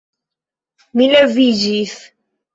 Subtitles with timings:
[1.01, 1.95] Mi leviĝis.